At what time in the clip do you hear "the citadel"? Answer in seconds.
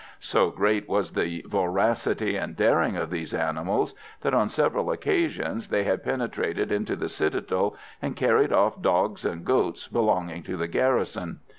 6.95-7.75